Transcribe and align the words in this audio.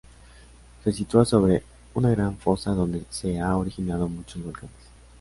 Se 0.83 0.91
sitúa 0.91 1.23
sobre 1.25 1.61
una 1.93 2.09
gran 2.09 2.35
fosa 2.35 2.71
donde 2.71 3.05
se 3.11 3.39
ha 3.39 3.55
originado 3.55 4.09
muchos 4.09 4.43
volcanes. 4.43 4.71